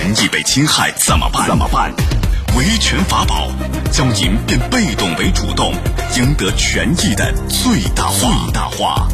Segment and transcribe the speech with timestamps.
[0.00, 1.46] 权益被侵害怎么办？
[1.46, 1.92] 怎么办？
[2.56, 3.48] 维权法宝，
[3.92, 5.74] 教您变被动为主动，
[6.16, 8.18] 赢得权益的最大化。
[8.18, 9.08] 最大化。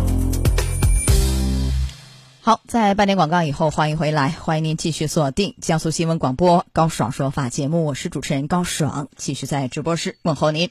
[2.40, 10.71] 好，在半点广告以后，欢迎回来，欢迎您继续锁定江苏新闻广播高爽说法节目，我是主持人高爽，继续在直播室问候您。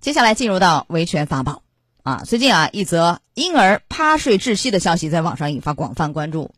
[0.00, 1.60] 接下来进入到维权法宝
[2.02, 6.54] 啊，最近啊，一则婴儿趴睡窒息的消息在网上引发广泛关注。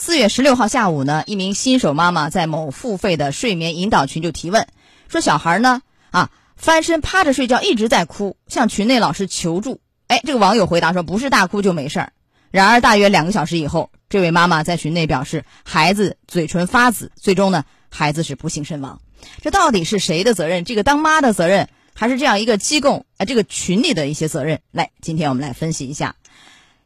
[0.00, 4.68] 四月十六号下午呢，一名新手妈妈在某付费的睡眠引导群就提问。
[5.08, 9.80] 说小孩呢啊翻身趴着睡觉一直在哭，向群内老师求助。
[10.06, 12.12] 哎，这个网友回答说不是大哭就没事儿。
[12.52, 19.00] 然而大约两个小时以后，这位妈妈在群内表示孩子嘴唇发紫，最终呢孩子是不幸身亡。
[19.42, 20.64] 这到底是谁的责任？
[20.64, 24.60] 这个当妈的责任，还是这样一个机构啊这个群里的一些责任？
[24.70, 26.14] 来，今天我们来分析一下。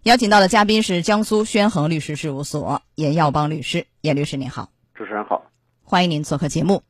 [0.02, 5.44] 邀请到的嘉宾是江苏宣恒律师事务所严耀邦律师，严律师您好，主持人好，
[5.84, 6.82] 欢迎您做客节目。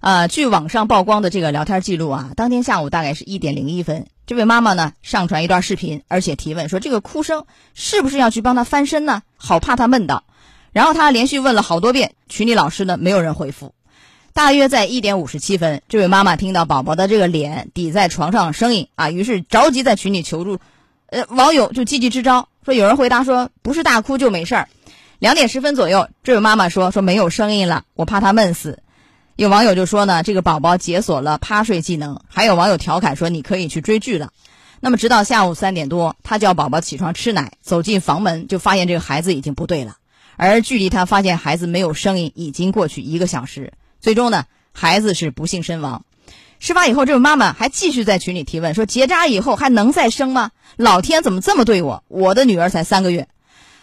[0.00, 9.22] 啊，据网上曝光的这个聊天记录啊，当天下午大概是一点零一分，这位妈妈呢上传一段视频，而且提问说这个哭声是不是要去帮她翻身呢？
[9.38, 10.22] 好怕她闷到。
[10.72, 13.72] 然后她连续问了好多遍，群里老师呢没有人回复。
[14.34, 20.58] 大约在一点五十七分，这位妈妈听到宝宝的这个脸抵在床上声音啊，于是着急在群里求助。
[21.08, 24.68] 呃，网友就积极支招，说有人回答说不是大哭就没事儿。
[25.18, 28.82] 两点十分左右，这位妈妈说说没有声音了，我怕他闷死。
[29.36, 32.20] 有网友就说呢，这个宝宝解锁了趴睡技能。
[32.28, 34.30] 还有网友调侃说，你可以去追剧了。
[34.80, 39.96] 那么直到下午三点多，他叫宝宝起床吃奶，走进房门就发现这个孩子已经不对了。
[40.36, 46.04] 而距离他发现孩子没有声音已经过去一个小时，最终呢，孩子是不幸身亡。
[46.58, 50.50] 事发以后，这位妈妈还继续在群里提问，说结扎以后还能再生吗？
[50.76, 52.02] 老天怎么这么对我？
[52.08, 53.28] 我的女儿才三个月，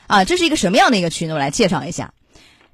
[0.08, 1.36] 啊，这是一个什么样的一个群呢？
[1.36, 2.14] 我来介绍一下。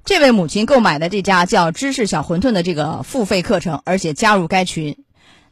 [0.04, 4.96] 这位母亲购买的这家叫“知识小馄饨”的这个付费课程，而且加入该群。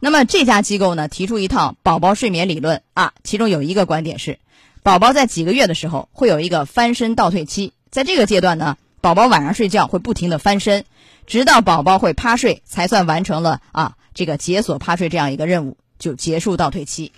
[0.01, 4.39] 那么这家机构呢，提出一套宝宝睡眠理论啊，其中有一个观点是，
[4.83, 10.87] 宝宝在几个月的时候会有一个翻身倒退期，在这个阶段呢，宝宝晚上睡觉会不停的翻身，
[11.27, 17.13] 直到宝宝会趴睡，才算完成了啊这个解锁趴睡这样一个任务，就结束倒退期。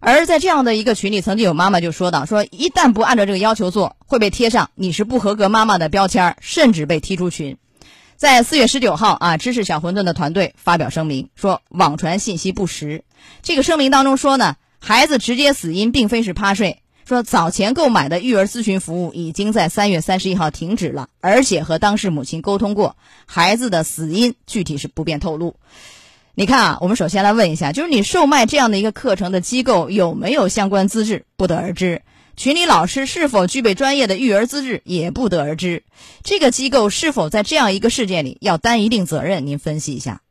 [0.00, 7.58] 而在这样的一个群里，曾经有妈妈就说到：“说一旦不按照这个要求做，会被贴上你是不合格妈妈的标签，甚至被踢出群。”
[8.16, 13.04] 在四月十九号啊，知识小馄饨的团队发表声明说，网传信息不实。
[13.42, 22.96] 这个声明当中说呢，孩子直接死因并非是趴睡，说早前购买的育儿咨询服务已经在三月三十一号停止了，而且和当事母亲沟通过，
[23.26, 25.56] 孩子的死因具体是不便透露。
[26.36, 31.26] 你看啊，我们首先来问一下，就是你售卖这样的一个课程的机构有没有相关资质？
[31.36, 32.02] 不得而知。
[32.34, 34.82] 群里老师是否具备专业的育儿资质？
[34.84, 35.84] 也不得而知。
[36.24, 39.46] 这个机构是否在这样一个事件里要担一定责任？
[39.46, 40.22] 您分析一下。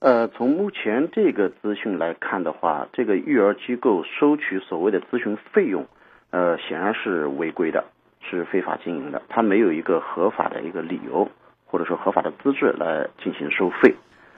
[0.00, 5.86] 呃，从目前这个资讯来看的话，这个育儿机构收取所谓的咨询费用，
[6.30, 7.84] 呃，显然是违规的，
[8.28, 9.22] 是非法经营的。
[9.28, 11.30] 他没有一个合法的一个理由，
[11.64, 13.94] 或者说合法的资质来进行收费。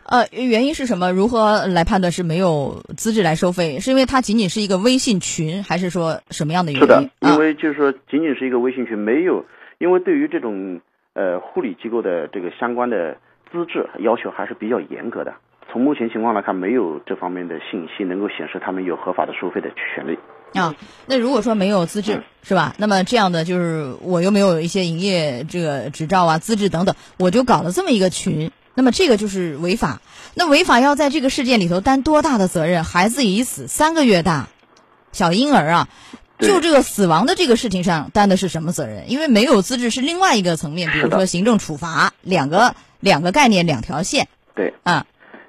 [0.09, 1.11] 呃，原因是什么？
[1.11, 3.81] 如何来判断是没有资质来收费？
[3.81, 6.87] 是因为它仅仅是一个微信群，还是说什么样的原因？
[6.87, 9.45] 是的，因为就是说仅仅是一个微信群，没有，
[9.79, 10.81] 因为对于这种
[11.15, 13.17] 呃护理机构的这个相关的
[13.51, 15.35] 资质要求还是比较严格的。
[15.73, 20.17] 从目前情况来看，没有这方面的信息能够显示他们有合法的收费的权利。
[20.55, 20.73] 啊，
[21.07, 22.73] 那如果说没有资质是吧？
[22.79, 28.49] 那么这样的就是我又没有一些营业这个执照啊、资质等等，我就搞了这么一个群。
[28.77, 30.03] 那么这个就是违法，
[30.35, 32.85] 那违法要在这个事件里头担多大的责任？
[32.85, 34.49] 孩子已死三个月大，
[35.13, 35.89] 小婴儿啊，
[36.39, 39.11] 就这个死亡的这个事情上担的是什么责任？
[39.11, 44.29] 因为没有资质是另外一个层面，比如说行政处罚，两个两个概念两条线。
[44.55, 45.07] 对，啊，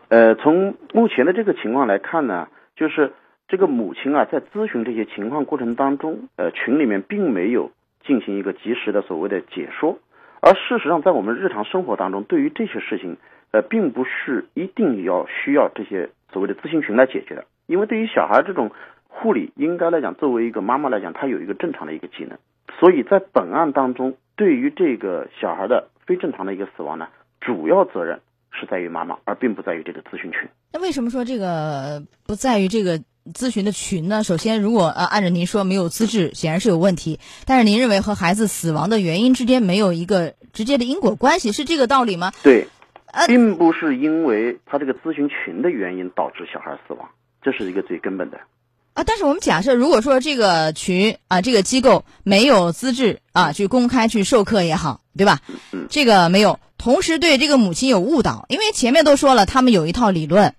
[0.08, 3.14] 呃，从目前的这个情况来看呢，就是
[3.50, 7.72] 这个母亲啊，在咨询这些情况过程当中，呃，群里面并没有
[8.08, 10.00] 进行一个及时的所谓的解说。
[10.42, 13.18] 而事实上，在我们日常生活当中，对于这些事情，
[13.52, 17.46] 呃，并不是一定要需要这些所谓的咨询群来解决的。
[17.66, 18.72] 因为对于小孩这种
[19.08, 22.38] 护理，应该来讲，作为一个妈妈来讲，她有一个正常的一个技能。
[22.80, 27.08] 所以在本案当中，对于这个小孩的非正常的一个死亡呢，
[27.42, 28.20] 主要责任
[28.52, 30.48] 是在于妈妈，而并不在于这个咨询群。
[30.72, 33.00] 那为什么说这个不在于这个？
[33.34, 34.24] 咨询的群呢？
[34.24, 37.20] 首先，如果呃按照您说没有资质，显然是有问题。
[37.46, 42.32] 但是您认为和孩子死亡的原因之间没有一个直接的因果关系，是这个道理吗？
[42.44, 42.68] 对，
[43.28, 47.10] 并不是因为他这个咨询群的原因导致小孩死亡，
[47.42, 48.38] 这是一个最根本的。
[48.94, 55.40] 啊，但是我们假设，如果说这个群啊，这个机构没有资质啊，去公开去授课也好，对吧？
[55.72, 55.86] 嗯。
[55.88, 60.56] 这个没有，同时对这个母亲有误导，因为前面都说了，他们有一套理论，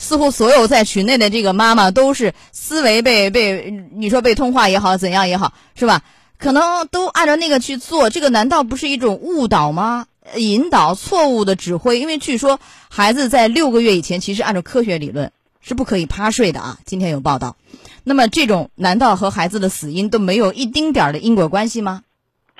[0.00, 6.00] 似乎所有在群内的这个妈妈都是思维被被你说被通话也好，怎样也好，是吧？
[6.38, 10.06] 可能都按照那个去做，这个难道不是一种误导吗？
[10.36, 16.78] 引导错误的指挥，因为据说孩子在六个月以前，其实按照科学理论是不可以趴睡的啊。
[16.86, 17.56] 今天有报道，
[18.02, 22.02] 那么这种难道和孩子的死因都没有一丁点儿的因果关系吗？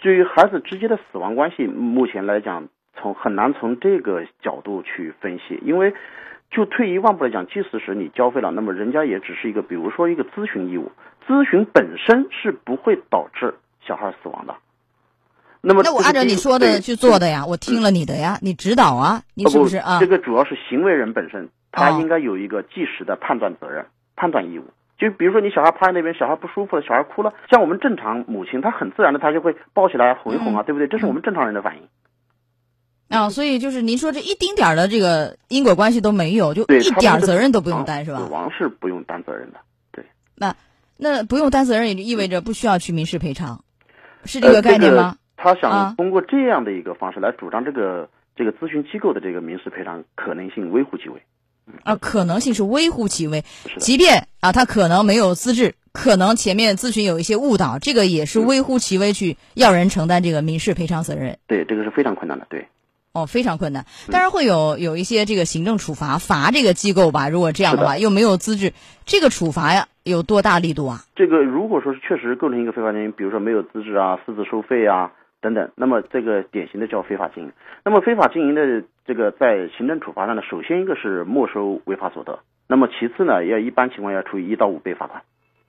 [0.02, 2.69] 至于孩子直接的死亡关系，目前来讲，
[3.00, 5.94] 从很难从这个角度去分析，因为
[6.50, 10.91] 就退一万步来讲，即使是你交费了，那么人家也只是一个，比如说一个咨询义务，
[11.26, 13.55] 咨询本身是不会导致
[13.87, 14.55] 小孩死亡的。
[15.62, 20.00] 那么，那我按照你说的去做的呀，我听了你的呀，你指导啊，你是不是啊？
[20.00, 23.87] 这个主要是行为人本身，他应该有一个即时的判断责任、
[24.17, 24.64] 判断义务。
[24.99, 30.88] 就比如说，你小孩趴在那边，小孩不舒服了，小孩哭了，像我们正常母亲，她很自然的，她就会抱起来哄一哄啊，对不对？
[30.88, 31.82] 这是我们正常人的反应。
[33.10, 38.18] 啊，所以就是您说这一丁点儿的这个因果关系都没有，就一点责任都不用担，是吧？
[38.18, 39.58] 死亡是不用担责任的，
[39.92, 40.04] 对。
[40.36, 40.54] 那
[40.96, 43.64] 那不用担责任，也就意味着不需要去民事赔偿，
[44.24, 45.16] 是这个概念吗？
[45.36, 51.22] 他想通过这样的一个方式来主张这个这个咨询机构的这个民事赔偿可能性微乎其微，
[51.82, 53.42] 啊，可能性是微乎其微。
[53.78, 61.38] 即便啊，他可能没有资质，可能前面咨询有一些误导，这个也是微乎其微，去要人承担这个民事赔偿责任。
[61.48, 62.46] 对，这个是非常困难的。
[62.50, 62.68] 对，
[63.12, 63.86] 哦，非常困难。
[64.10, 67.28] 当然会有有一些这个行政处罚，罚这个机构吧。
[67.28, 68.72] 如果这样的话，又没有资质，
[69.04, 71.04] 这个处罚呀有多大力度啊？
[71.16, 75.12] 这个如果说是确实构成一个非法经营，比如说没有资质啊，私自收费啊。
[75.42, 77.52] 等等，那么这个典型的叫非法经营。
[77.82, 85.22] 那么非法经营的这个在行政处罚上呢，首先一个是没收违法所得，那么其次呢，要一般情况下处以一到五倍罚款。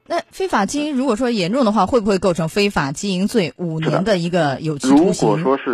[0.07, 5.37] 那非法经营如果说严重的话，会不会构成非法经营罪五年的一个有期徒刑？
[5.37, 5.71] 如果说是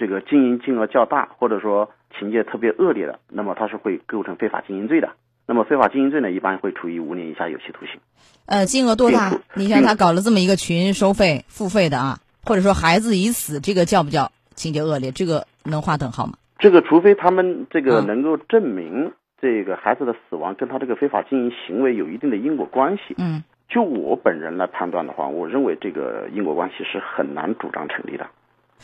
[0.00, 5.10] 这个经营金额较大，或者说情节特别恶劣的，那么它是会构成非法经营罪的。
[5.46, 8.00] 那么非法经营罪呢，一般会处以五年以下有期徒刑。
[8.46, 9.30] 呃，金额多大？
[9.52, 12.18] 你像他搞了这么一个群收费付费的啊。
[12.42, 15.12] 或者说孩子已死，这个叫不叫情节恶劣？
[15.12, 16.32] 这个能划等号吗？
[16.58, 23.14] 这个除非他们这个能够证明这个孩子的死亡跟他这个非法经营行为有一定的因果关系。
[23.18, 28.26] 嗯，就我本人来判断的话，我认为这个因果关系是很难主张成立的。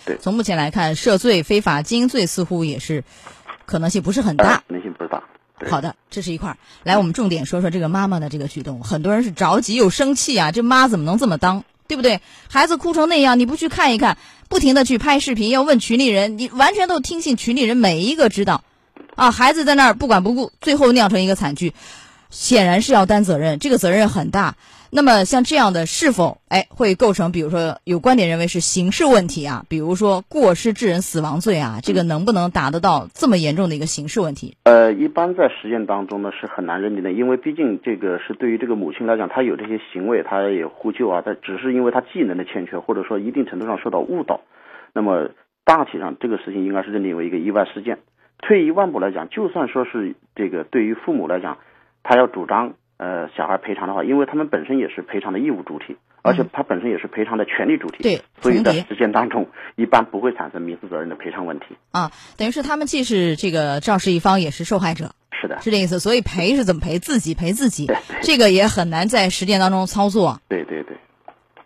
[0.04, 3.04] 对，从目前来看，涉罪非法经营罪似乎也是
[3.64, 5.22] 可能性不是很大，可能性不是大。
[5.68, 6.56] 好的，这是一块儿。
[6.82, 8.82] 来，我们重点说说这个妈妈的这个举动。
[8.82, 11.64] 很多人是着急又生气啊，这妈怎么能这么当？
[11.88, 12.20] 对不对？
[12.50, 18.64] 孩子哭成那样，你不去看一看，不停的去拍视频，要问群里人，你完全都听信群里人每一个知道，
[19.14, 21.72] 啊，孩子在那儿不管不顾，最后酿成一个惨剧，
[22.28, 24.56] 显然是要担责任，这个责任很大。
[24.90, 34.56] 那么像这样的是否哎会构成，比如说有观点认为是刑事问题啊，比如说过失致人死亡罪啊，这个能不能达得到这么严重的一个刑事问题？
[34.64, 44.40] 呃，一般在实践当中呢是很难认定的，因为毕竟这个是对于这个母亲来讲，她有这些行为，她也呼救啊，但只是因为她技能的欠缺，或者说一定程度上受到误导，
[44.92, 45.30] 那么
[45.64, 47.98] 大体上这个事情应该是认定为一个意外事件。
[48.38, 51.58] 退一万步来讲，就算说是这个对于父母来讲，
[52.02, 52.74] 他要主张。
[52.98, 59.46] 呃，小孩赔偿的话，因为他们本身也是赔偿的义务主体，而且他本身也是赔偿的权利主体，对，所以在实践当中
[59.76, 61.76] 一般不会产生民事责任的赔偿问题。
[61.90, 65.12] 啊，等于是他们既是这个肇事一方，也是受害者。
[65.38, 66.00] 是的，是这意思。
[66.00, 66.98] 所以赔是怎么赔？
[66.98, 67.90] 自己赔自己，
[68.22, 70.40] 这个也很难在实践当中操作。
[70.48, 70.96] 对对对。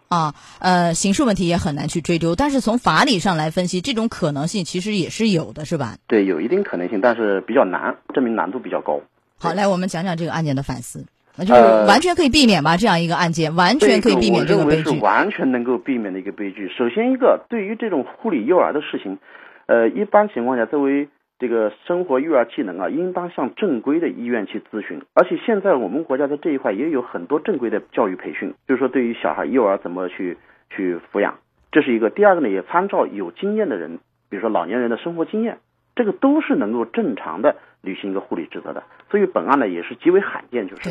[0.08, 5.96] 啊，呃，刑事问题也很难去追究，但是从法理上来分析，这种可能性其实也是有的，是吧？
[6.08, 9.00] 对，有一定可能性，但是比较难，证明难度比较高。
[9.38, 11.06] 好，来我们讲讲这个案件的反思。
[11.40, 14.90] 那就是完全可以避免吧，这样一个案件完全可以避免这个悲剧。
[14.90, 16.68] 是完全能够避免的一个悲剧。
[16.68, 19.16] 首先，一个对于这种护理幼儿的事情，
[19.64, 25.00] 呃，一般情况下，作为这个生活育儿技能啊，应当向正规的医院去咨询。
[25.14, 30.36] 而且现在我们国家在这一块也有很多正规的教育培训，就是说对于小孩幼儿怎么去
[30.68, 31.38] 去抚养，
[31.72, 32.10] 这是一个。
[32.10, 35.56] 第二个呢，也参照有经验的人，比如说老年人的生活经验，
[35.96, 38.82] 这个都是能够正常的履行一个护理职责的。
[39.10, 40.90] 所以本案呢也是极为罕见，就是。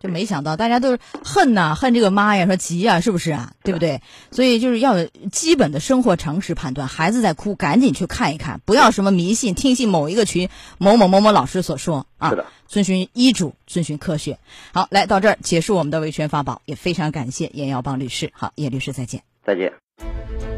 [0.00, 3.52] 就没想到，大家都是恨呐，恨这个妈呀，说急呀，是不是啊？
[3.64, 4.00] 对不对？
[4.30, 6.86] 所以就是要有基本的生活常识判断。
[6.86, 12.30] 孩子在哭，赶紧去看一看，不要什么迷信，听信某一个群某某某某老师所说啊。
[12.30, 14.38] 是的，遵循医嘱，遵循科学。
[14.72, 18.30] 好，来到这儿结束我们的维权法宝，也非常感谢严耀邦律师。
[18.32, 19.22] 好，叶律师再见。
[19.44, 19.72] 再见。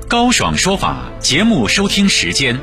[0.08, 2.60] 高爽说法节目收听时间，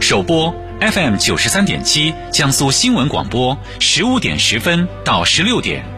[0.00, 5.97] 首播 FM 九十三点七，江苏新闻广播，十五点十分到十六点。